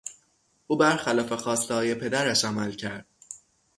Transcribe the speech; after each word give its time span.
او 0.67 0.77
برخلاف 0.77 1.33
خواستههای 1.33 1.95
پدرش 1.95 2.45
عمل 2.45 2.71
کرد. 2.71 3.05